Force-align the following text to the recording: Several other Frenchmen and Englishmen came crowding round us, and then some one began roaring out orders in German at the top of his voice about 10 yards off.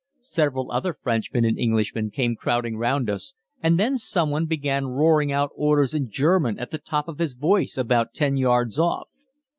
Several 0.23 0.71
other 0.71 0.95
Frenchmen 0.99 1.45
and 1.45 1.59
Englishmen 1.59 2.09
came 2.09 2.35
crowding 2.35 2.75
round 2.75 3.07
us, 3.07 3.35
and 3.61 3.79
then 3.79 3.99
some 3.99 4.31
one 4.31 4.47
began 4.47 4.87
roaring 4.87 5.31
out 5.31 5.51
orders 5.55 5.93
in 5.93 6.09
German 6.09 6.57
at 6.57 6.71
the 6.71 6.79
top 6.79 7.07
of 7.07 7.19
his 7.19 7.35
voice 7.35 7.77
about 7.77 8.15
10 8.15 8.35
yards 8.35 8.79
off. 8.79 9.09